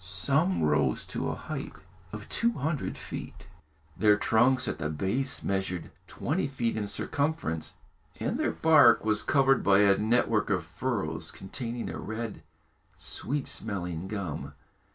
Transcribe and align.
Some 0.03 0.63
rose 0.63 1.05
to 1.13 1.29
a 1.29 1.35
height 1.35 1.73
of 2.11 2.27
two 2.27 2.53
hundred 2.53 2.97
feet. 2.97 3.45
Their 3.95 4.17
trunks 4.17 4.67
at 4.67 4.79
the 4.79 4.89
base 4.89 5.43
measured 5.43 5.91
twenty 6.07 6.47
feet 6.47 6.75
in 6.75 6.87
circumference, 6.87 7.75
and 8.19 8.35
their 8.35 8.49
bark 8.49 9.05
was 9.05 9.21
covered 9.21 9.61
by 9.63 9.81
a 9.81 9.99
network 9.99 10.49
of 10.49 10.65
furrows 10.65 11.29
containing 11.29 11.87
a 11.87 11.99
red, 11.99 12.41
sweet 12.95 13.45
smelling 13.47 14.07
gum. 14.07 14.55